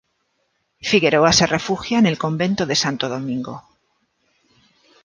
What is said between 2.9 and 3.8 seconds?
Domingo.